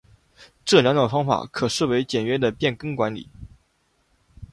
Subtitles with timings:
[0.65, 3.29] 这两种方法可视为简约的变更管理。